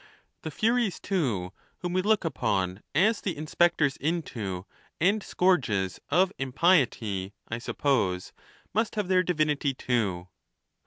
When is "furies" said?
0.49-0.99